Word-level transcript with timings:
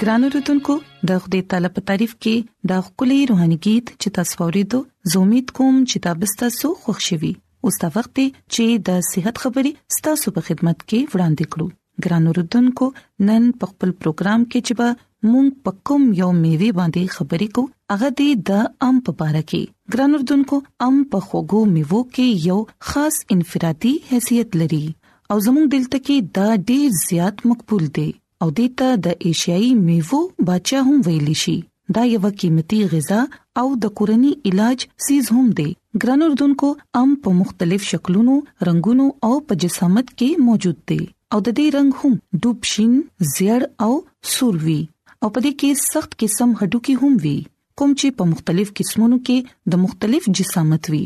ګرانو 0.00 0.28
رتونکو 0.34 0.74
د 1.08 1.18
خدای 1.22 1.38
تعالی 1.52 1.68
په 1.78 1.82
تعریف 1.88 2.12
کې 2.26 2.36
د 2.70 2.84
خولي 2.84 3.16
روحاني 3.30 3.56
गीत 3.66 3.90
چې 4.02 4.12
تاسو 4.18 4.34
ورېدو 4.42 4.78
زه 5.14 5.20
امید 5.24 5.50
کوم 5.58 5.74
چې 5.90 6.04
تاسو 6.06 6.38
تاسو 6.42 6.70
خوشحالي 6.84 7.32
اوس 7.70 7.76
تا 7.82 7.90
وخت 7.96 8.12
چې 8.20 8.78
د 8.86 9.02
صحت 9.08 9.40
خبرې 9.42 9.98
تاسو 10.06 10.32
په 10.38 10.46
خدمت 10.46 10.78
کې 10.90 11.10
وړاندې 11.12 11.44
کړو 11.52 11.66
ګرانو 12.04 12.34
رتونکو 12.38 12.88
نن 13.30 13.50
په 13.64 13.72
خپل 13.74 13.92
پروګرام 14.04 14.46
کې 14.46 14.70
چې 14.70 14.78
به 14.78 15.28
مونږ 15.30 15.68
پکم 15.68 16.08
یو 16.22 16.30
میوه 16.38 16.70
باندې 16.80 17.18
خبرې 17.18 17.58
کو 17.58 17.94
هغه 17.94 18.10
دی 18.22 18.28
د 18.52 18.64
ام 18.88 19.02
په 19.08 19.30
اړه 19.32 19.50
کې 19.52 19.98
ګران 19.98 20.18
اردوونکو 20.20 20.62
ام 20.88 21.02
په 21.16 21.26
خوګو 21.28 21.62
میوه 21.74 22.02
کې 22.14 22.48
یو 22.48 22.58
خاص 22.92 23.20
انفرادي 23.36 23.92
حیثیت 24.14 24.58
لري 24.62 24.82
او 24.88 25.40
زموږ 25.50 25.70
دلته 25.78 26.02
کې 26.08 26.34
دا 26.40 26.48
ډیر 26.72 26.88
زیات 27.02 27.46
مقبول 27.52 27.86
دی 28.00 28.08
او 28.44 28.48
دیته 28.58 28.86
د 29.04 29.16
ایشیایي 29.28 29.70
میوو 29.86 30.18
بچا 30.48 30.78
هم 30.84 30.98
ویل 31.06 31.26
شي 31.40 31.52
دا 31.94 32.02
یو 32.10 32.28
قیمتي 32.42 32.76
غذا 32.92 33.18
او 33.62 33.64
د 33.82 33.90
کورني 34.00 34.28
علاج 34.50 34.84
سیز 35.06 35.26
هم 35.34 35.42
دی 35.58 35.64
ګران 36.04 36.22
اردوونکو 36.26 36.70
ام 37.00 37.10
په 37.26 37.34
مختلف 37.40 37.82
شکلونو 37.88 38.36
رنگونو 38.68 39.08
او 39.26 39.32
په 39.50 39.58
جسامت 39.64 40.12
کې 40.18 40.44
موجود 40.46 40.78
دی 40.92 40.98
او 41.32 41.42
د 41.48 41.54
دې 41.58 41.66
رنگ 41.76 41.98
هم 42.02 42.16
ډوب 42.46 42.64
شین 42.72 42.94
زیړ 43.34 43.68
او 43.86 43.92
سوروي 44.34 44.78
او 45.14 45.30
په 45.34 45.42
دې 45.46 45.52
کې 45.64 45.80
سخت 45.84 46.16
قسم 46.24 46.54
هډوکي 46.60 46.94
هم 47.02 47.20
وي 47.24 47.32
کوم 47.80 47.92
چې 48.00 48.14
په 48.22 48.30
مختلف 48.32 48.70
قسمونو 48.80 49.18
کې 49.26 49.74
د 49.74 49.82
مختلف 49.84 50.30
جسامت 50.40 50.90
وي 50.94 51.02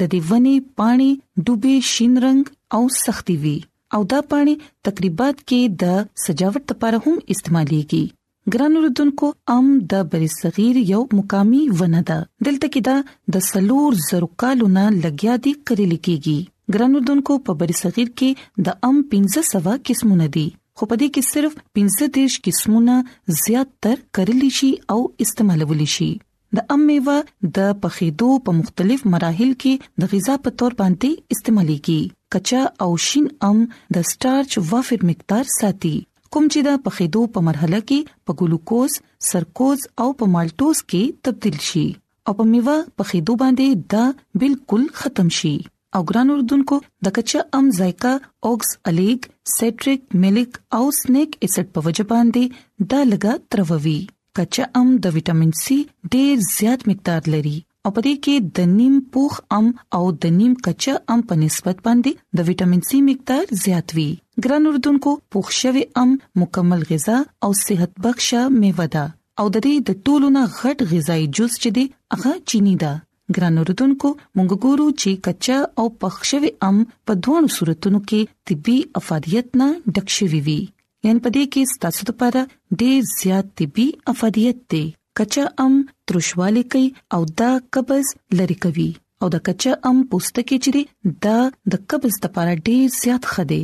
د 0.00 0.08
دې 0.12 0.18
ونی 0.30 0.54
پانی 0.80 1.08
ډوبه 1.44 1.72
شین 1.92 2.12
رنگ 2.24 2.44
او 2.78 2.82
سختي 3.02 3.34
وی 3.42 3.56
او 3.96 4.00
دا 4.12 4.20
پانی 4.32 4.54
تقریبات 4.88 5.36
کې 5.48 5.60
د 5.82 6.00
سجاوټ 6.24 6.64
لپاره 6.74 6.98
هم 7.04 7.14
استعماليږي 7.34 8.54
ګران 8.54 8.78
وردونکو 8.78 9.28
ام 9.54 9.68
د 9.92 10.08
بری 10.14 10.28
صغیر 10.38 10.80
یو 10.92 11.02
مقامی 11.20 11.62
ونه 11.82 12.00
ده 12.10 12.18
دلته 12.48 12.72
کې 12.74 12.88
دا 12.90 12.96
د 13.38 13.46
سلور 13.50 14.00
زرو 14.08 14.28
کالونه 14.44 14.84
لګیا 14.98 15.38
دي 15.46 15.54
کړل 15.68 15.94
کېږي 16.06 16.74
ګران 16.76 16.98
وردونکو 17.00 17.38
په 17.46 17.58
بری 17.62 17.78
صغیر 17.84 18.12
کې 18.12 18.68
د 18.68 18.78
ام 18.92 19.00
1500 19.16 19.78
قسمونه 19.90 20.30
دي 20.38 20.46
خو 20.80 20.90
په 20.90 21.02
دې 21.04 21.14
کې 21.14 21.32
صرف 21.32 21.58
15 21.84 22.12
دیش 22.20 22.40
قسمونه 22.48 22.98
زیات 23.46 23.72
تر 23.88 23.96
کړل 24.18 24.54
شي 24.62 24.72
او 24.96 25.00
استعمالول 25.26 25.86
شي 25.98 26.12
د 26.56 26.62
ام 26.72 26.82
میوه 26.88 27.14
د 27.58 27.70
پخېدو 27.84 28.26
په 28.48 28.56
مختلف 28.56 29.00
مراحل 29.14 29.52
کې 29.64 29.72
د 30.02 30.10
غذا 30.12 30.34
په 30.46 30.50
تور 30.62 30.72
باندې 30.80 31.34
استعمالېږي 31.34 32.00
کچا 32.34 32.60
او 32.84 32.90
شین 33.06 33.26
ام 33.48 33.58
د 33.96 34.06
سټارچ 34.12 34.50
وافر 34.70 35.06
مقدار 35.10 35.44
ساتي 35.60 35.92
کوم 36.34 36.46
چې 36.52 36.68
د 36.68 36.78
پخېدو 36.86 37.22
په 37.36 37.44
مرحله 37.48 37.80
کې 37.90 38.14
په 38.28 38.36
ګلوکوز 38.42 38.96
سرکوز 39.32 39.84
او 40.06 40.08
په 40.22 40.30
مالټوز 40.36 40.82
کې 40.86 41.28
تبدل 41.28 41.58
شي 41.72 41.84
او 42.26 42.36
په 42.40 42.46
میوه 42.54 42.76
پخېدو 43.02 43.36
باندې 43.44 43.86
دا 43.96 44.04
بالکل 44.44 44.86
ختم 45.02 45.30
شي 45.42 45.54
او 45.96 46.02
ګران 46.12 46.34
اردوونکو 46.38 46.80
د 47.06 47.14
کچا 47.20 47.44
ام 47.58 47.70
ذایقه 47.82 48.14
اوکس 48.50 48.72
الیګ 48.92 49.36
سیټریک 49.58 50.18
ملک 50.26 50.60
او 50.80 50.84
سنیک 51.02 51.38
اسید 51.48 51.74
په 51.78 51.88
وجبان 51.90 52.34
دي 52.38 52.46
د 52.94 53.08
لګا 53.12 53.38
ترووي 53.54 53.98
کچا 54.36 54.64
ام 54.78 54.88
د 55.02 55.10
وټامین 55.16 55.50
سي 55.62 55.74
ډېر 56.12 56.40
زیات 56.54 56.80
مقدار 56.90 57.26
لري 57.34 57.54
او 57.58 57.90
پدې 57.98 58.12
کې 58.26 58.38
د 58.58 58.66
نیم 58.70 58.94
پوخ 59.16 59.36
ام 59.56 59.66
او 59.98 60.00
د 60.24 60.32
نیم 60.38 60.54
کچا 60.68 60.94
ام 61.14 61.20
په 61.32 61.36
نسبت 61.42 61.84
باندې 61.84 62.40
د 62.40 62.48
وټامین 62.48 62.80
سي 62.88 63.00
مقدار 63.10 63.52
زیات 63.64 63.94
وي 63.98 64.08
ګران 64.48 64.66
اردوونکو 64.72 65.12
پوخ 65.36 65.52
شوی 65.60 65.84
ام 66.02 66.16
مکمل 66.44 66.82
غذا 66.90 67.18
او 67.48 67.52
صحت 67.62 67.92
بخشه 68.08 68.42
میوه 68.56 68.88
ده 68.96 69.04
او 69.40 69.46
د 69.52 69.66
دې 69.66 69.86
د 69.88 70.02
ټولونه 70.08 70.42
غټ 70.58 70.88
غذایی 70.96 71.30
جز 71.40 71.54
چې 71.54 71.80
دی 71.80 71.86
هغه 72.18 72.34
چینی 72.52 72.76
ده 72.84 72.92
ګران 73.38 73.58
اوردونکو 73.62 74.08
مونږ 74.14 74.64
ګورو 74.64 74.88
چې 74.98 75.24
کچا 75.28 75.60
او 75.80 75.86
پخښوي 76.02 76.52
ام 76.70 76.84
په 77.08 77.20
دوه 77.28 77.48
صورتونو 77.60 78.04
کې 78.12 78.38
طبي 78.50 78.78
افادیت 79.02 79.56
نه 79.62 79.74
ډکشوي 79.98 80.40
وي 80.48 80.62
یعنی 81.04 81.20
پدې 81.24 81.40
کې 81.54 81.68
ستاسو 81.70 82.04
لپاره 82.08 82.42
ډېر 82.80 83.00
زیات 83.08 83.48
طبي 83.60 83.86
افادیت 84.12 84.60
دی 84.74 84.84
کچا 85.18 85.42
ام 85.64 85.74
ترشوالی 86.10 86.62
کوي 86.74 86.84
او 87.16 87.18
دا 87.40 87.48
قبض 87.76 88.12
لری 88.40 88.56
کوي 88.66 88.86
او 89.24 89.28
دا 89.34 89.40
کچا 89.50 89.74
ام 89.90 90.00
پوستکی 90.14 90.58
چې 90.66 91.20
دا 91.28 91.34
د 91.74 91.82
قبض 91.94 92.18
لپاره 92.24 92.54
ډېر 92.68 92.96
زیات 93.00 93.28
خدي 93.34 93.60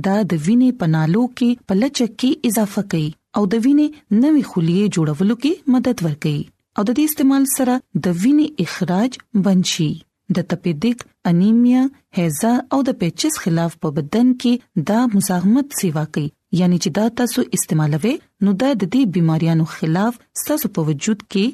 دا 0.06 0.16
د 0.30 0.32
وینې 0.46 0.70
پنالو 0.82 1.24
کې 1.38 1.50
پلچ 1.72 1.96
کې 2.20 2.30
اضافه 2.52 2.86
کوي 2.94 3.06
او 3.36 3.42
د 3.54 3.64
وینې 3.66 3.88
نوې 4.22 4.42
خلیه 4.50 4.92
جوړولو 4.96 5.34
کې 5.44 5.52
مدد 5.76 5.96
ورکوي 6.08 6.40
او 6.76 6.82
د 6.88 6.90
دې 6.98 7.04
استعمال 7.14 7.44
سره 7.56 7.78
د 8.04 8.06
وینې 8.22 8.46
اخراج 8.68 9.10
بنشي 9.48 9.90
د 10.34 10.38
تپیدیک 10.50 10.98
انیمیا 11.30 11.82
هیزا 12.18 12.52
او 12.72 12.80
د 12.88 12.94
پیچس 13.00 13.34
خلاف 13.42 13.72
په 13.84 13.90
بدن 13.98 14.32
کې 14.44 14.52
دا 14.90 15.00
مزاحمت 15.14 15.66
سیوا 15.80 16.04
کوي 16.16 16.28
یعنی 16.60 16.78
چې 16.82 16.88
دا 16.98 17.04
تاسو 17.20 17.40
استعمالوي 17.58 18.14
نو 18.44 18.50
دا 18.62 18.70
د 18.72 18.82
دې 18.92 19.02
بيماريانو 19.16 19.64
خلاف 19.76 20.14
تاسو 20.50 20.66
په 20.78 20.88
وجود 20.90 21.18
کې 21.32 21.44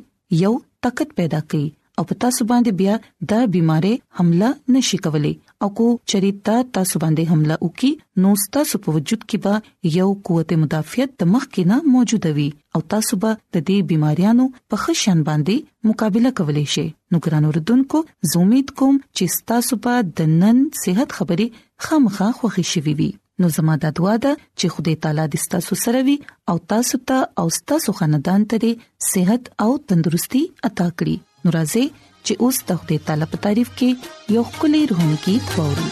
یو 0.45 0.53
طاقت 0.87 1.09
پیدا 1.21 1.41
کوي 1.53 1.69
او 1.99 2.03
په 2.11 2.15
تاسو 2.27 2.41
باندې 2.51 2.79
بیا 2.81 2.95
دا 3.35 3.41
بيمارې 3.53 3.95
حمله 4.21 4.49
نشي 4.79 4.99
کولای 5.07 5.35
او 5.65 5.69
کو 5.79 5.85
چریتا 6.11 6.55
تاسو 6.77 6.99
باندې 7.03 7.33
حمله 7.33 7.57
وکي 7.65 7.91
نو 8.23 8.31
تاسو 8.55 8.79
په 8.87 8.95
وجود 8.97 9.21
کې 9.25 9.45
به 9.45 9.91
یو 9.97 10.07
قوت 10.29 10.55
مدافعت 10.63 11.13
دماغ 11.25 11.45
کې 11.53 11.67
نه 11.73 11.77
موجود 11.97 12.27
وي 12.39 12.47
او 12.79 12.81
تاسو 12.95 13.19
به 13.25 13.37
د 13.57 13.63
دې 13.69 13.85
بيماريانو 13.93 14.47
په 14.75 14.81
خشن 14.87 15.23
باندې 15.31 15.89
مقابله 15.91 16.35
کولای 16.41 16.67
شئ 16.75 16.87
نو 17.13 17.21
ګران 17.27 17.47
اوردونکو 17.51 18.03
زه 18.33 18.43
امید 18.47 18.75
کوم 18.83 18.99
چې 19.17 19.45
تاسو 19.55 19.79
په 19.89 20.03
د 20.09 20.37
نن 20.45 20.63
صحت 20.83 21.17
خبرې 21.21 21.65
خامخا 21.89 22.29
خوښی 22.43 22.65
شوي 22.75 22.97
وي 23.03 23.11
نو 23.41 23.53
زموږ 23.59 23.79
د 23.89 23.97
دعا 24.01 24.17
ده 24.29 24.33
چې 24.59 24.75
خدای 24.79 25.01
تعالی 25.07 25.25
دې 25.33 25.51
تاسو 25.59 25.83
سره 25.89 26.05
وي 26.11 26.17
او 26.53 26.57
تاسو 26.75 27.03
ته 27.09 27.17
تا 27.17 27.45
او 27.45 27.59
تاسو 27.75 27.97
خاندان 28.01 28.51
ته 28.55 28.75
صحت 29.13 29.43
او 29.67 29.71
تندرستي 29.93 30.43
عطا 30.69 30.89
کړي 30.97 31.17
نو 31.45 31.59
راځي 31.61 31.87
چې 32.27 32.33
اوس 32.45 32.57
د 32.67 32.69
خپل 32.81 32.93
طلب 33.09 33.31
تعریف 33.45 33.71
کې 33.79 33.91
یو 34.39 34.43
خولي 34.57 34.83
روحم 34.91 35.11
کې 35.25 35.35
پوري 35.55 35.89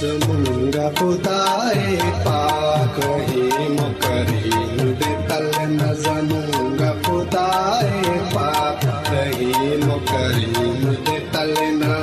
زمونږه 0.00 0.86
خدای 0.98 1.82
پاک 2.26 2.96
هي 3.28 3.44
مکریم 3.78 4.78
دې 5.00 5.14
تل 5.30 5.46
نزمونږه 5.80 6.90
خدای 7.06 7.94
پاک 8.34 8.82
هي 9.10 9.50
مکریم 9.88 10.80
دې 11.06 11.18
تل 11.36 11.52
نه 11.82 11.96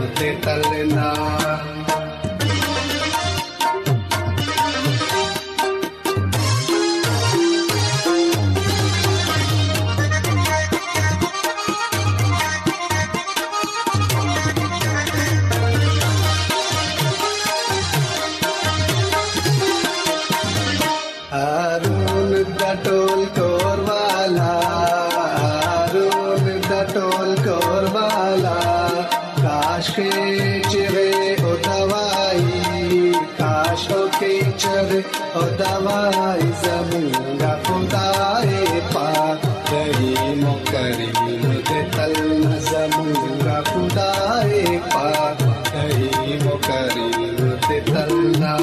করিম 46.67 47.39
তেতল্লা 47.67 48.53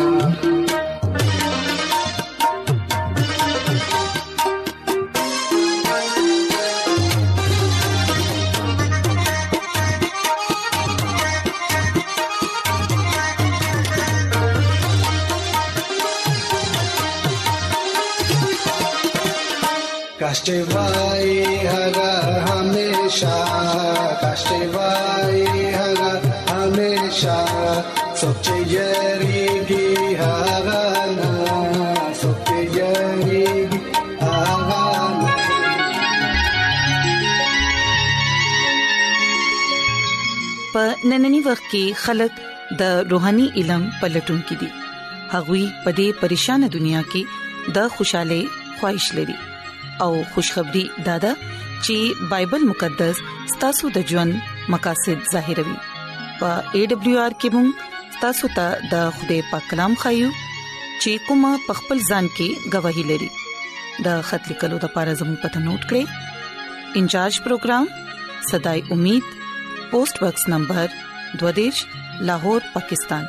कष्ट 20.22 20.48
भाई 20.74 21.30
हर 21.70 21.92
हमेशा 22.48 23.34
कष्ट 24.22 24.48
څوک 28.20 28.36
چې 28.46 28.56
یریږي 28.74 29.86
هغه 30.20 30.84
نه 31.18 31.30
څوک 32.20 32.36
چې 32.50 32.56
یریږي 32.76 33.80
هغه 34.20 34.84
په 40.76 40.84
نننی 41.10 41.40
وخت 41.48 41.64
کې 41.72 41.84
خلک 42.04 42.32
د 42.82 43.02
روحاني 43.12 43.46
علم 43.62 43.82
پلټون 44.00 44.38
کې 44.46 44.56
دي 44.60 44.68
هغوی 45.32 45.64
په 45.82 45.90
دې 45.98 46.08
پریشان 46.20 46.60
دنیا 46.76 47.02
کې 47.10 47.22
د 47.78 47.80
خوشاله 47.96 48.40
خوښش 48.78 49.06
لري 49.18 49.36
او 50.06 50.10
خوشخبری 50.34 50.86
دادا 51.10 51.32
چې 51.84 51.96
بایبل 52.32 52.62
مقدس 52.72 53.16
ستاسو 53.56 53.84
د 53.98 54.08
ژوند 54.14 54.32
مقاصد 54.76 55.28
ظاهروي 55.34 55.78
او 55.80 55.82
ای 56.78 56.82
ډبلیو 56.92 57.18
آر 57.26 57.34
کوم 57.44 57.68
تاسو 58.24 58.48
ته 58.56 58.66
د 58.92 59.08
خدای 59.18 59.40
پاک 59.50 59.72
نام 59.80 59.94
خایو 60.02 60.28
چې 61.02 61.24
کومه 61.26 61.50
پخپل 61.68 61.98
ځان 62.10 62.26
کې 62.36 62.70
گواہی 62.74 63.04
لري 63.10 63.28
د 64.06 64.20
خط 64.30 64.42
لیکلو 64.52 64.78
د 64.84 64.92
پار 64.96 65.10
ازمو 65.12 65.34
پته 65.44 65.62
نوٹ 65.66 65.84
کړئ 65.92 67.00
انچارج 67.00 67.40
پروگرام 67.46 67.88
صداي 68.50 68.80
امید 68.96 69.34
پوسټ 69.90 70.22
ورکس 70.24 70.46
نمبر 70.52 70.94
22 71.44 71.82
لاهور 72.30 72.68
پاکستان 72.76 73.24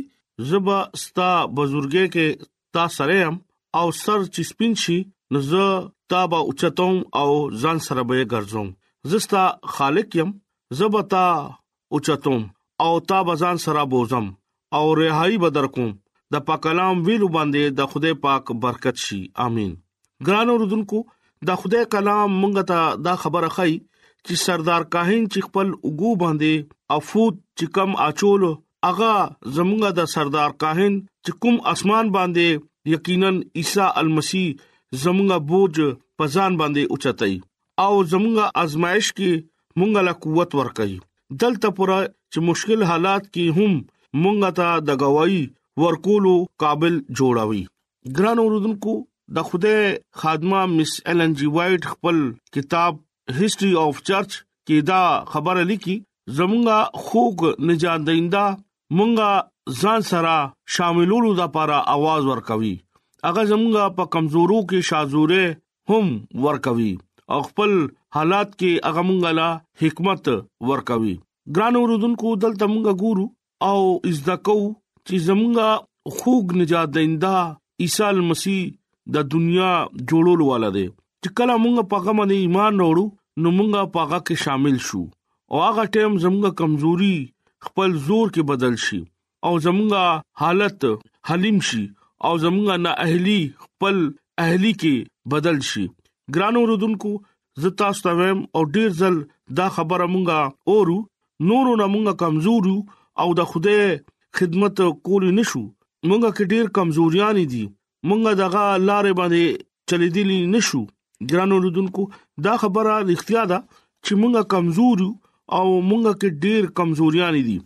زبا 0.52 0.78
ستا 1.04 1.30
بزرګې 1.56 2.06
کې 2.14 2.52
تا 2.78 2.86
سره 2.98 3.18
هم 3.22 3.36
او 3.80 3.86
سر 4.04 4.20
چې 4.36 4.48
سپین 4.52 4.78
شي 4.84 5.00
نو 5.34 5.42
زه 5.50 5.66
تا 6.14 6.22
به 6.32 6.48
اوچتم 6.52 6.96
او 7.22 7.30
ځان 7.64 7.84
سره 7.88 8.06
به 8.12 8.28
ګرځم 8.34 8.72
زستا 9.12 9.44
خالق 9.76 10.18
يم 10.22 10.32
زبا 10.80 11.02
تا 11.16 11.24
اوچتم 11.96 12.40
او 12.86 12.92
تا 13.12 13.20
به 13.30 13.40
ځان 13.44 13.58
سره 13.66 13.86
بوزم 13.94 14.32
او 14.78 14.84
رهایی 15.02 15.42
به 15.46 15.50
درکوم 15.60 15.92
د 16.34 16.44
پاک 16.48 16.60
کلام 16.66 17.04
ویلو 17.08 17.30
باندې 17.38 17.80
د 17.80 17.92
خدای 17.94 18.16
پاک 18.26 18.52
برکت 18.66 19.06
شي 19.06 19.22
امين 19.48 19.72
ګران 20.28 20.48
اوردونکو 20.58 21.04
د 21.48 21.62
خدای 21.64 21.86
کلام 21.94 22.28
مونږ 22.42 22.70
ته 22.72 23.08
دا 23.08 23.14
خبره 23.24 23.50
خای 23.56 23.80
چې 24.28 24.36
سردار 24.46 24.82
کاهن 24.96 25.24
چې 25.32 25.40
خپل 25.48 25.68
وګو 25.88 26.12
باندې 26.24 26.54
افوت 26.98 27.36
چې 27.58 27.66
کم 27.78 27.92
اچولو 28.08 28.52
اغا 28.90 29.14
زمونږه 29.56 29.90
د 30.00 30.10
سردار 30.16 30.52
کاهن 30.64 30.94
چې 31.26 31.32
کوم 31.46 31.56
اسمان 31.74 32.06
باندې 32.16 32.46
یقینا 32.96 33.30
عیسی 33.62 33.88
المسی 34.02 34.44
زمونږه 35.04 35.38
بوج 35.52 35.76
پزان 36.22 36.52
باندې 36.62 36.84
اوچتای 36.96 37.36
او 37.86 37.92
زمونږه 38.12 38.46
آزمائش 38.64 39.08
کې 39.18 39.32
مونږه 39.80 40.02
لا 40.08 40.14
قوت 40.24 40.52
ورکړي 40.60 40.96
دلته 41.44 41.68
پورا 41.80 42.00
چې 42.32 42.40
مشکل 42.50 42.82
حالات 42.94 43.24
کې 43.34 43.46
هم 43.58 43.72
مونږه 44.24 44.50
ته 44.62 44.80
د 44.90 45.04
گواہی 45.06 45.42
ورکولو 45.86 46.34
قابل 46.64 46.98
جوړاوي 47.18 47.64
ګران 48.18 48.38
اوردونکو 48.44 48.96
د 49.36 49.48
خوده 49.50 49.76
خادمه 50.22 50.62
مس 50.76 50.96
ایلن 51.12 51.36
جی 51.42 51.48
وایټ 51.58 51.94
خپل 51.94 52.18
کتاب 52.58 53.00
هیستوري 53.38 53.74
اف 53.82 54.00
چرچ 54.10 54.34
کې 54.68 54.88
دا 54.90 55.02
خبره 55.34 55.62
لیکي 55.72 55.94
زمونږه 56.40 57.06
خوګ 57.06 57.44
نجات 57.72 58.06
دیندا 58.10 58.44
مونږه 59.00 59.76
ځان 59.82 60.06
سره 60.10 60.34
شاملولو 60.78 61.32
د 61.40 61.42
لپاره 61.44 61.78
आवाज 61.96 62.30
ورکوي 62.32 62.72
اګه 63.30 63.46
زمونږه 63.52 63.86
په 64.00 64.10
کمزورو 64.18 64.60
کې 64.70 64.90
شازوره 64.90 65.94
هم 65.94 66.12
ورکوي 66.48 66.92
او 67.36 67.40
خپل 67.50 67.76
حالات 68.18 68.56
کې 68.60 68.72
اګه 68.90 69.02
مونږه 69.10 69.36
لا 69.40 69.50
حکمت 69.84 70.32
ورکوي 70.72 71.16
ګران 71.60 71.80
اوردونکو 71.82 72.36
دلته 72.46 72.72
مونږه 72.74 73.00
ګورو 73.04 73.28
او 73.70 73.82
ازدکو 74.12 74.58
چې 75.08 75.26
زمونږه 75.30 76.20
خوګ 76.20 76.56
نجات 76.64 76.94
دیندا 77.00 77.36
عیسی 77.86 78.08
مسیح 78.32 78.62
د 79.14 79.26
دنیا 79.36 79.72
جوړول 80.10 80.42
والا 80.50 80.70
دی 80.78 80.86
چې 80.94 81.36
کله 81.38 81.54
مونږ 81.56 81.92
په 81.94 82.02
هغه 82.02 82.16
باندې 82.18 82.44
ایمان 82.44 82.80
وروړو 82.82 83.08
نو 83.42 83.48
مونږه 83.58 83.82
پاګه 83.96 84.20
کې 84.28 84.36
شامل 84.44 84.78
شو 84.88 85.02
او 85.52 85.58
هغه 85.68 85.84
ټیم 85.96 86.14
زموږه 86.24 86.52
کمزوري 86.62 87.16
خپل 87.66 87.90
زور 88.08 88.28
کې 88.36 88.42
بدل 88.52 88.74
شي 88.86 89.02
او 89.46 89.54
زموږه 89.66 90.04
حالت 90.42 90.82
حلیم 91.30 91.58
شي 91.70 91.84
او 92.26 92.34
زموږه 92.46 92.76
نه 92.86 92.92
اهلی 93.06 93.42
خپل 93.64 93.96
اهلی 94.44 94.74
کې 94.82 94.96
بدل 95.34 95.58
شي 95.70 95.86
ګرانو 96.36 96.62
رودونکو 96.70 97.12
زتا 97.62 97.88
ستویم 98.00 98.40
او 98.56 98.62
ډیر 98.76 98.90
ځل 99.02 99.16
دا 99.60 99.68
خبره 99.76 100.06
مونږه 100.14 100.40
اورو 100.72 101.00
نورو 101.50 101.72
نه 101.82 101.86
مونږه 101.94 102.14
کمزورو 102.24 102.78
او 103.22 103.28
د 103.40 103.42
خوده 103.50 103.80
خدمت 104.38 104.76
کول 105.06 105.24
نشو 105.40 105.64
مونږه 106.10 106.30
کې 106.36 106.44
ډیر 106.54 106.66
کمزوریاں 106.78 107.32
دي 107.54 107.66
مونږه 108.10 108.32
دغه 108.44 108.64
لارې 108.90 109.12
باندې 109.20 109.44
چلیدلی 109.90 110.40
نشو 110.56 110.84
ګرانو 111.30 111.58
رودونکو 111.66 112.04
دا 112.46 112.54
خبره 112.62 112.94
اړتیا 113.02 113.44
ده 113.52 113.60
چې 114.06 114.12
مونږه 114.22 114.42
کمزور 114.54 115.00
او 115.58 115.66
مونږه 115.90 116.14
کې 116.22 116.30
ډېر 116.46 116.62
کمزوریاں 116.78 117.30
دي 117.50 117.58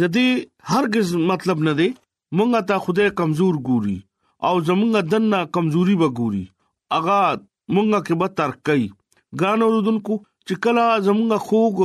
د 0.00 0.02
دې 0.16 0.28
هرگز 0.72 1.06
مطلب 1.30 1.58
نه 1.68 1.72
دی 1.80 1.88
مونږه 2.38 2.60
ته 2.68 2.74
خوده 2.84 3.06
کمزور 3.20 3.54
ګوري 3.68 3.98
او 4.46 4.54
زمونږه 4.68 5.00
دنه 5.12 5.40
کمزوري 5.54 5.96
به 6.02 6.08
ګوري 6.18 6.44
اغا 6.98 7.20
مونږه 7.74 8.00
کې 8.06 8.14
به 8.20 8.28
تر 8.38 8.50
کوي 8.66 8.88
ګرانو 9.40 9.66
رودونکو 9.74 10.14
چې 10.46 10.54
کله 10.64 10.84
زمونږه 11.08 11.38
خوګ 11.48 11.78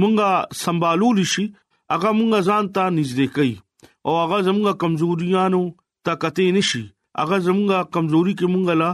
مونږه 0.00 0.30
سمبالول 0.64 1.18
شي 1.34 1.46
اغه 1.94 2.10
مونږه 2.18 2.38
ځان 2.48 2.64
ته 2.76 2.82
نږدې 2.98 3.26
کوي 3.36 3.54
او 4.06 4.12
اغه 4.24 4.38
زمونږه 4.48 4.74
کمزوریاں 4.82 5.48
ته 6.06 6.12
کتې 6.22 6.46
نشي 6.56 6.84
اغه 7.22 7.36
زمونږه 7.48 7.88
کمزوري 7.94 8.34
کې 8.38 8.46
مونږه 8.54 8.74
لا 8.82 8.90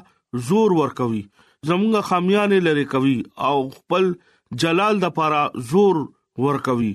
زور 0.49 0.71
ورکوي 0.81 1.23
زموږه 1.71 2.01
خامیانه 2.09 2.59
لری 2.67 2.85
کوي 2.93 3.19
او 3.49 3.57
خپل 3.77 4.05
جلال 4.63 4.95
د 5.03 5.07
پاره 5.17 5.43
زور 5.73 5.97
ور 6.45 6.57
کوي 6.69 6.93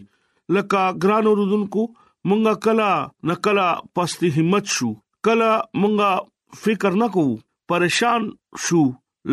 لکه 0.55 0.81
ګران 1.05 1.25
اوردونکو 1.29 1.85
مونږه 2.29 2.53
کلا 2.65 2.87
نکلا 3.31 3.67
پستی 3.99 4.29
همت 4.37 4.65
شو 4.77 4.87
کلا 5.27 5.51
مونږه 5.81 6.59
فکر 6.63 6.91
نکو 7.03 7.23
پریشان 7.73 8.25
شو 8.65 8.81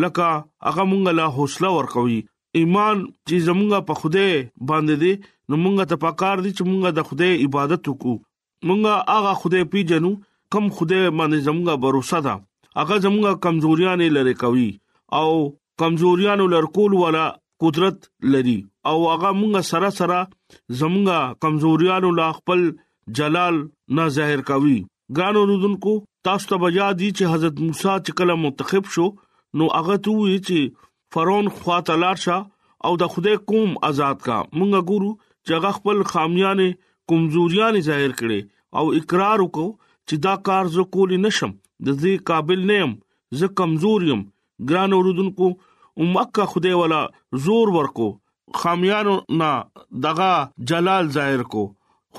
لکه 0.05 0.29
هغه 0.67 0.83
مونږه 0.93 1.11
لا 1.19 1.27
حوصله 1.39 1.71
ور 1.79 1.89
کوي 1.95 2.15
ایمان 2.61 3.03
چې 3.27 3.45
زمونږه 3.49 3.83
په 3.91 3.99
خوده 4.03 4.25
باندې 4.71 5.03
دي 5.03 5.13
نو 5.17 5.61
مونږه 5.65 5.89
ته 5.91 6.03
پکار 6.05 6.45
دي 6.47 6.53
چې 6.53 6.69
مونږه 6.69 6.95
د 7.01 7.07
خوده 7.11 7.49
عبادت 7.49 7.91
وکړو 7.93 8.71
مونږه 8.71 9.19
هغه 9.19 9.35
خوده 9.43 9.69
پیجنو 9.75 10.13
کم 10.55 10.71
خوده 10.79 11.03
باندې 11.09 11.45
زمونږه 11.51 11.85
باور 11.85 11.99
وساته 12.01 12.81
هغه 12.81 13.03
زمونږه 13.07 13.43
کمزوریاں 13.47 13.99
لری 14.17 14.33
کوي 14.47 14.67
او 15.19 15.31
کمزوریانو 15.81 16.45
لړکول 16.55 16.91
ولا 17.03 17.25
قدرت 17.63 17.97
لري 18.33 18.57
او 18.91 18.97
هغه 19.11 19.29
مونږ 19.41 19.55
سره 19.71 19.89
سره 19.99 20.19
زمونږ 20.81 21.09
کمزوریانو 21.45 22.09
لا 22.19 22.29
خپل 22.39 22.59
جلال 23.19 23.55
نه 23.99 24.03
ظاهر 24.17 24.41
کوي 24.49 24.77
ګانو 25.19 25.41
رودونکو 25.51 25.93
تاسو 26.27 26.47
ته 26.51 26.55
بجا 26.63 26.87
دي 26.99 27.09
چې 27.17 27.31
حضرت 27.33 27.55
موسی 27.65 27.89
چې 28.05 28.11
کله 28.21 28.33
منتخب 28.45 28.85
شو 28.97 29.07
نو 29.61 29.67
هغه 29.77 29.95
ته 30.07 30.11
وی 30.19 30.37
چې 30.49 30.85
فرعون 31.15 31.49
خاطلار 31.59 32.21
شه 32.25 32.37
او 32.89 32.93
د 33.01 33.13
خدای 33.13 33.35
قوم 33.51 33.77
آزاد 33.89 34.21
کا 34.27 34.37
مونږ 34.57 34.89
ګورو 34.91 35.11
چې 35.47 35.53
هغه 35.57 35.71
خپل 35.79 36.01
خامیانه 36.13 36.69
کمزوریاں 37.11 37.71
ظاهر 37.89 38.13
کړي 38.21 38.39
او 38.79 38.85
اقرار 38.99 39.43
وکړو 39.43 39.69
چې 40.09 40.15
دا 40.27 40.35
کار 40.49 40.71
زه 40.77 40.89
کول 40.97 41.15
نشم 41.27 41.51
د 41.85 41.89
دې 42.03 42.25
قابل 42.31 42.65
نیم 42.73 42.95
زه 43.41 43.53
کمزور 43.61 44.05
یم 44.11 44.23
ګران 44.69 44.91
اوردونکو 44.95 45.47
امکه 46.03 46.43
خدای 46.53 46.75
والا 46.81 47.01
زور 47.45 47.67
ورکو 47.77 48.07
خامیانو 48.61 49.15
نا 49.39 49.49
دغه 50.05 50.31
جلال 50.71 51.05
ظاهر 51.17 51.43
کو 51.53 51.63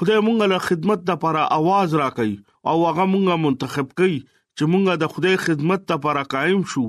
خدای 0.00 0.18
مونږه 0.26 0.46
له 0.52 0.58
خدمت 0.68 0.98
د 1.04 1.10
لپاره 1.12 1.42
आवाज 1.58 1.90
راکړي 2.02 2.34
او 2.70 2.76
هغه 2.88 3.04
مونږه 3.12 3.36
منتخب 3.44 3.88
کړي 3.98 4.16
چې 4.56 4.64
مونږه 4.72 4.94
د 5.02 5.12
خدای 5.16 5.36
خدمت 5.46 5.80
ته 5.90 5.94
لپاره 5.98 6.22
قائم 6.36 6.62
شو 6.74 6.84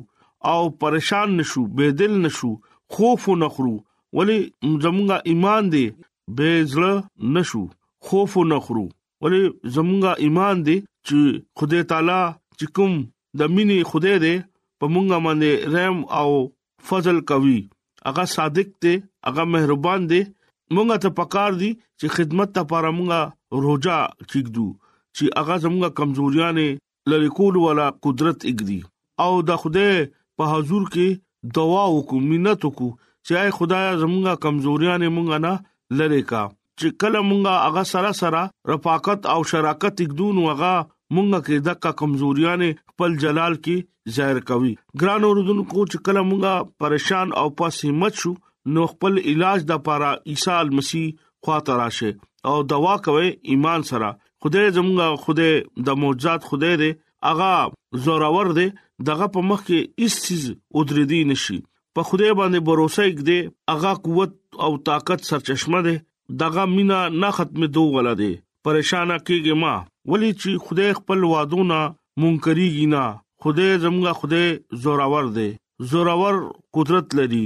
او 0.53 0.59
پریشان 0.83 1.27
نشو 1.41 1.61
بېدل 1.79 2.13
نشو 2.25 2.51
خوف 2.97 3.23
نخرو 3.43 3.73
ولی 4.19 4.37
زمونږه 4.83 5.17
ایمان 5.31 5.63
دی 5.75 5.85
بېزړه 6.37 6.93
نشو 7.39 7.63
خوف 8.09 8.33
نخرو 8.51 8.85
ولی 9.25 9.41
زمونږه 9.75 10.11
ایمان 10.27 10.57
دی 10.67 10.77
چې 11.07 11.19
خدای 11.61 11.83
تعالی 11.93 12.21
چې 12.59 12.65
کوم 12.79 12.93
د 13.41 13.53
مینې 13.55 13.79
خدای 13.91 14.15
دی 14.25 14.35
په 14.79 14.85
مونږه 14.93 15.17
باندې 15.25 15.49
رحم 15.73 15.99
او 16.19 16.29
فضل 16.87 17.17
کوي 17.29 17.59
هغه 18.07 18.25
صادق 18.37 18.67
دی 18.83 18.95
هغه 19.27 19.43
مهربان 19.53 20.01
دی 20.11 20.21
مونږه 20.75 20.95
ته 21.03 21.09
پکار 21.19 21.51
دی 21.61 21.71
چې 21.99 22.07
خدمت 22.15 22.49
ته 22.57 22.61
پر 22.71 22.85
مونږه 22.97 23.21
روزا 23.65 23.99
چیکدو 24.29 24.67
چې 25.15 25.23
هغه 25.39 25.55
زمونږه 25.63 25.89
کمزوریاں 25.99 26.51
لری 27.11 27.29
کول 27.37 27.55
ولا 27.63 27.85
قدرت 28.05 28.39
اګدي 28.51 28.79
او 29.25 29.31
د 29.49 29.59
خوده 29.61 29.87
په 30.37 30.43
حضور 30.53 30.83
کې 30.93 31.07
دعا 31.57 31.83
وکو 31.95 32.15
مننت 32.29 32.61
وکو 32.67 32.89
چې 33.25 33.33
اي 33.41 33.49
خدای 33.57 33.85
زمونږه 34.03 34.33
کمزوریاں 34.45 34.97
مونږه 35.17 35.37
نه 35.45 35.53
لری 35.99 36.23
کا 36.31 36.43
چې 36.79 36.87
کله 37.01 37.19
مونږه 37.29 37.53
هغه 37.65 37.83
سره 37.93 38.11
سره 38.21 38.41
رفاقت 38.71 39.21
او 39.33 39.39
شراکت 39.51 39.95
اګدون 40.03 40.35
وغه 40.47 40.73
مونږه 41.15 41.39
کې 41.45 41.65
دغه 41.67 41.89
کمزوریاں 42.01 42.57
خپل 42.91 43.13
جلال 43.23 43.53
کې 43.65 44.15
ظاهر 44.15 44.39
کوي 44.49 44.71
ګران 45.03 45.21
اوردونکو 45.27 45.85
چې 45.91 46.03
کله 46.07 46.23
مونږه 46.31 46.85
پریشان 46.85 47.27
او 47.41 47.45
پاسې 47.61 47.99
مت 48.01 48.13
شو 48.23 48.31
نو 48.77 48.87
خپل 48.93 49.19
علاج 49.33 49.59
د 49.69 49.83
پاره 49.89 50.09
عیسی 50.33 50.57
مسیح 50.79 51.05
خواته 51.45 51.77
راشه 51.81 52.11
او 52.51 52.55
دوا 52.73 52.95
کوي 53.07 53.29
ایمان 53.53 53.81
سره 53.91 54.09
خدای 54.45 54.65
زمونږه 54.77 55.07
خدای 55.23 55.53
د 55.89 56.01
معجزات 56.03 56.41
خدای 56.49 56.75
دې 56.81 56.91
اغا 57.31 57.53
زورور 58.07 58.51
دې 58.57 58.67
دغه 59.11 59.29
په 59.37 59.47
مخ 59.51 59.59
کې 59.69 60.03
هیڅ 60.03 60.25
چیز 60.27 60.43
ودریدي 60.79 61.21
نشي 61.31 61.59
په 61.99 62.09
خدای 62.09 62.33
باندې 62.39 62.65
باور 62.67 62.83
وسایګ 62.83 63.31
دې 63.31 63.55
اغا 63.75 63.95
قوت 64.07 64.31
او 64.65 64.71
طاقت 64.91 65.27
سرچشمه 65.31 65.79
دې 65.87 66.05
دغه 66.43 66.67
مینا 66.75 66.99
نه 67.21 67.31
ختمه 67.39 67.71
دوه 67.79 67.91
غلا 67.97 68.13
دې 68.21 68.35
پریشان 68.65 69.09
کیږي 69.27 69.55
ما 69.63 69.73
ولی 70.13 70.29
چې 70.41 70.63
خدای 70.67 70.91
خپل 70.99 71.23
وادونه 71.31 71.79
مونکریږي 72.23 72.85
نه 72.95 73.01
خدای 73.43 73.73
زموږه 73.85 74.11
خدای 74.19 74.47
زوراور 74.83 75.25
دی 75.37 75.49
زوراور 75.91 76.35
قدرت 76.75 77.07
لري 77.19 77.45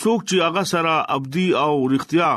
څوک 0.00 0.20
چې 0.28 0.36
هغه 0.46 0.62
سره 0.72 0.92
ابدي 1.16 1.46
او 1.64 1.72
رښتیا 1.92 2.30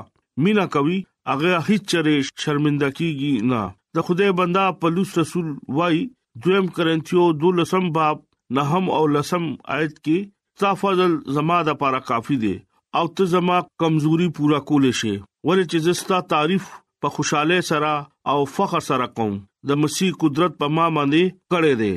مینا 0.44 0.66
کوي 0.76 0.98
هغه 1.32 1.54
هیڅ 1.68 1.84
چره 1.92 2.14
شرمنده 2.46 2.90
کیږي 2.98 3.34
نه 3.52 3.62
د 3.96 4.08
خدای 4.08 4.32
بندا 4.40 4.64
پلوص 4.82 5.12
رسول 5.22 5.48
وای 5.78 5.98
دویم 6.46 6.66
کرنتیو 6.76 7.24
دولسم 7.42 7.86
باب 7.98 8.18
نهم 8.58 8.86
او 8.98 9.04
لسم 9.16 9.44
آیت 9.78 9.94
کې 10.06 10.18
تفضل 10.62 11.12
زما 11.38 11.58
د 11.64 11.70
لپاره 11.74 12.06
کافی 12.10 12.36
دی 12.44 12.56
او 13.00 13.06
ته 13.16 13.32
زما 13.36 13.58
کمزوري 13.82 14.28
پورا 14.38 14.60
کولې 14.70 14.94
شي 15.02 15.16
ولې 15.20 15.64
چې 15.72 15.84
زستا 15.88 16.20
تعریف 16.34 16.70
په 17.02 17.08
خوشاله 17.16 17.58
سره 17.72 17.92
او 18.32 18.38
فخر 18.56 18.82
سره 18.90 19.08
کوم 19.18 19.34
د 19.70 19.80
مسیح 19.84 20.12
قدرت 20.24 20.54
په 20.62 20.68
ما 20.78 20.86
باندې 20.96 21.36
کړې 21.54 21.74
ده 21.82 21.94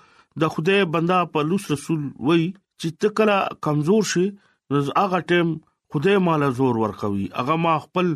د 0.43 0.53
خدای 0.55 0.81
بندا 0.95 1.19
پلوص 1.33 1.69
رسول 1.73 2.01
وای 2.27 2.43
چې 2.49 2.97
تکلا 3.03 3.37
کمزور 3.67 4.09
شي 4.13 4.25
نو 4.71 4.83
هغه 5.01 5.19
ټیم 5.33 5.53
خدای 5.95 6.17
مالا 6.29 6.49
زور 6.61 6.81
ور 6.83 6.95
کوي 7.03 7.27
هغه 7.39 7.59
ما 7.65 7.75
خپل 7.85 8.09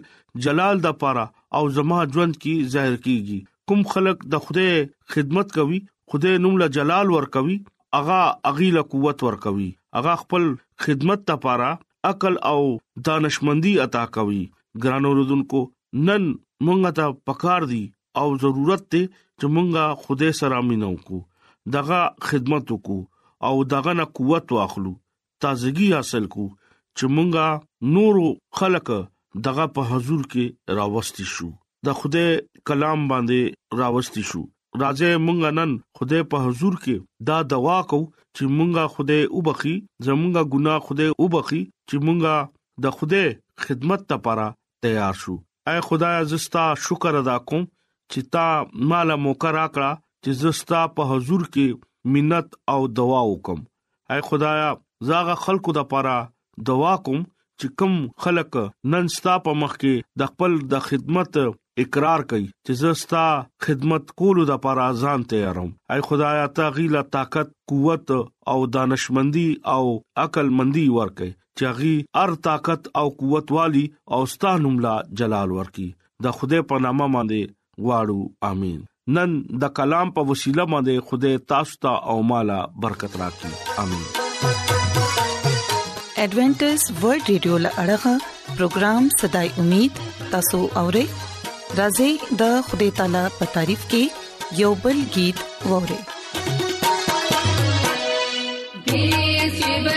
جلال 0.47 0.83
د 0.87 0.97
پاره 1.05 1.27
او 1.59 1.63
زما 1.79 1.99
ژوند 2.15 2.37
کی 2.45 2.55
ظاهر 2.75 2.95
کیږي 3.05 3.39
کوم 3.67 3.81
خلک 3.93 4.17
د 4.33 4.39
خوده 4.43 4.67
خدمت 5.13 5.47
کوي 5.55 5.77
خوده 6.11 6.31
نوم 6.43 6.53
له 6.61 6.67
جلال 6.75 7.07
ور 7.15 7.25
کوي 7.35 7.55
اغا 7.99 8.19
اغي 8.51 8.69
له 8.77 8.81
قوت 8.93 9.19
ور 9.27 9.35
کوي 9.45 9.67
اغا 10.01 10.13
خپل 10.21 10.43
خدمت 10.83 11.19
ته 11.31 11.35
پاره 11.45 11.71
عقل 12.11 12.35
او 12.51 12.61
دانشمندي 13.09 13.73
عطا 13.87 14.03
کوي 14.19 14.39
ګرانو 14.85 15.09
رودونکو 15.19 15.61
نن 16.11 16.23
مونږه 16.65 16.91
ته 17.01 17.17
پکار 17.31 17.65
دي 17.73 17.81
او 18.23 18.25
ضرورت 18.45 18.85
ته 18.95 19.01
چې 19.39 19.45
مونږه 19.55 19.83
خوده 20.05 20.29
سره 20.41 20.61
امینو 20.65 20.91
کو 21.11 21.19
دغه 21.77 22.01
خدمت 22.29 22.73
کو 22.89 22.97
او 23.51 23.53
دغه 23.75 23.97
نه 24.03 24.07
قوت 24.21 24.55
واخلو 24.59 24.93
تازګي 25.45 25.89
حاصل 25.99 26.29
کو 26.39 26.47
چې 26.47 27.15
مونږه 27.17 27.93
نورو 27.97 28.25
خلق 28.61 28.95
دغه 29.49 29.71
په 29.79 29.91
حضور 29.95 30.23
کې 30.33 30.81
راوستي 30.83 31.27
شو 31.37 31.51
د 31.85 31.93
خدای 31.99 32.29
کلام 32.67 32.99
باندې 33.11 33.39
راوستي 33.81 34.23
شو 34.29 34.41
راځه 34.81 35.09
مونږ 35.25 35.39
نن 35.57 35.71
خدای 35.97 36.21
په 36.31 36.37
حضور 36.45 36.73
کې 36.83 36.95
دا 37.29 37.37
دعا 37.53 37.77
کو 37.91 37.99
چې 38.35 38.43
مونږه 38.57 38.83
خدای 38.95 39.21
وبخي 39.37 39.75
زمونږه 40.07 40.41
ګناه 40.53 40.79
خدای 40.87 41.09
وبخي 41.23 41.61
چې 41.87 41.95
مونږه 42.05 42.35
د 42.85 42.97
خدای 42.97 43.27
خدمت 43.65 44.01
لپاره 44.13 44.47
تیار 44.85 45.15
شو 45.25 45.35
اے 45.69 45.77
خدای 45.87 46.17
زستا 46.31 46.65
شکر 46.87 47.13
ادا 47.21 47.37
کوم 47.51 47.63
چې 48.11 48.21
تا 48.33 48.45
مال 48.91 49.09
موکر 49.27 49.53
راکړه 49.59 49.91
چې 50.23 50.31
زستا 50.41 50.81
په 50.97 51.01
حضور 51.11 51.41
کې 51.53 51.65
مننت 52.15 52.47
او 52.73 52.79
دعا 53.01 53.21
وکم 53.31 53.59
اے 54.15 54.19
خدایا 54.31 54.69
زاغه 55.11 55.35
خلکو 55.45 55.71
د 55.77 55.87
لپاره 55.87 56.15
دعا 56.71 56.95
کوم 57.05 57.21
چې 57.59 57.67
کوم 57.79 57.95
خلک 58.25 58.49
نن 58.91 59.05
ستا 59.19 59.33
په 59.47 59.51
مخ 59.63 59.73
کې 59.81 59.93
د 60.21 60.31
خپل 60.33 60.51
د 60.75 60.85
خدمت 60.89 61.31
اقرار 61.83 62.21
کوي 62.29 62.45
چې 62.45 62.75
زستا 62.77 63.23
خدمت 63.65 64.07
کولو 64.19 64.43
د 64.49 64.57
پر 64.61 64.79
ازان 64.85 65.25
تیاروم 65.33 65.67
اي 65.95 65.97
خدایا 66.07 66.45
ته 66.59 66.71
غیلا 66.77 67.01
طاقت 67.15 67.51
قوت 67.71 68.13
او 68.53 68.55
دانشمندي 68.77 69.43
او 69.73 69.83
عقل 70.23 70.49
مندي 70.61 70.85
ورکې 70.93 71.61
چاغي 71.61 71.91
ار 72.23 72.33
طاقت 72.47 72.89
او 73.03 73.03
قوت 73.19 73.53
والی 73.57 73.83
او 74.17 74.19
ستانوم 74.33 74.79
لا 74.87 74.95
جلال 75.21 75.53
ورکی 75.59 75.87
د 76.27 76.35
خوده 76.39 76.63
په 76.73 76.81
نامه 76.87 77.09
باندې 77.17 77.85
غواړو 77.85 78.49
امين 78.51 78.81
نن 79.19 79.37
د 79.67 79.73
کلام 79.81 80.15
په 80.17 80.31
وسیله 80.33 80.67
باندې 80.73 81.07
خوده 81.11 81.45
تاسو 81.55 81.79
ته 81.87 81.95
او 82.13 82.17
مالا 82.33 82.57
برکت 82.87 83.21
راکړي 83.25 83.85
امين 83.85 85.23
ایڈونچر 86.21 86.27
ورلد 87.05 87.29
رادیو 87.33 87.61
لړغا 87.69 88.17
پروگرام 88.57 89.13
صداي 89.21 89.53
امید 89.65 90.03
تاسو 90.35 90.59
اورئ 90.83 91.05
راځي 91.79 92.11
د 92.41 92.53
خدای 92.67 92.91
تعالی 92.97 93.23
په 93.39 93.45
تعریف 93.55 93.81
کې 93.91 94.03
یو 94.61 94.71
بل 94.85 94.97
गीत 95.15 95.37
ووري 95.71 95.99
به 98.87 99.03
چې 99.59 99.96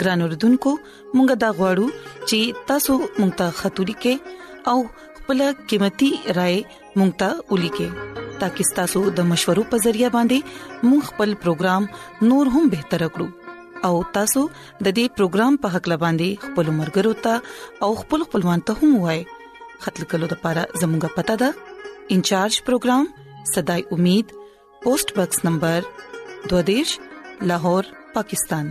ګران 0.00 0.20
اوردونکو 0.24 0.70
مونږه 1.16 1.36
دا 1.44 1.50
غواړو 1.58 1.86
چې 2.28 2.38
تاسو 2.70 2.92
مونږ 3.18 3.32
ته 3.40 3.46
خاطري 3.60 3.94
کې 4.02 4.14
او 4.70 4.78
خپل 5.18 5.38
قیمتي 5.70 6.10
رائے 6.38 6.58
مونږ 6.98 7.12
ته 7.20 7.28
ولیکې 7.52 7.88
تاکي 8.42 8.64
تاسو 8.78 9.00
د 9.20 9.28
مشورو 9.30 9.64
په 9.72 9.82
ذریعہ 9.86 10.10
باندې 10.16 10.88
مونږ 10.88 11.00
خپل 11.10 11.30
پروګرام 11.44 11.82
نور 12.32 12.46
هم 12.56 12.64
بهتر 12.76 13.04
کړو 13.16 13.88
او 13.88 13.92
تاسو 14.18 14.42
د 14.54 14.86
دې 14.96 15.06
پروګرام 15.18 15.58
په 15.64 15.74
حق 15.76 15.90
لباندي 15.92 16.30
خپل 16.44 16.72
مرګرو 16.80 17.12
ته 17.28 17.86
او 17.86 17.90
خپل 18.02 18.24
خپلوان 18.26 18.64
ته 18.70 18.82
هم 18.82 18.96
وای 19.06 19.20
خپل 19.86 20.08
کلو 20.12 20.28
د 20.34 20.42
پاره 20.44 20.66
زموږه 20.82 21.16
پتا 21.20 21.38
ده 21.44 21.96
انچارج 22.16 22.60
پروګرام 22.68 23.48
صداي 23.54 23.84
امید 23.98 24.36
پوسټ 24.36 25.18
باکس 25.20 25.42
نمبر 25.48 25.90
22 26.54 26.94
لاهور 27.52 27.90
پاکستان 28.14 28.70